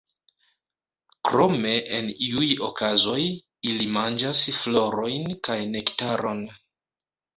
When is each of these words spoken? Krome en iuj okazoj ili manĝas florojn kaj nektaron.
Krome 1.29 1.73
en 1.97 2.07
iuj 2.27 2.47
okazoj 2.69 3.19
ili 3.73 3.87
manĝas 3.99 4.43
florojn 4.59 5.29
kaj 5.49 5.59
nektaron. 5.77 6.43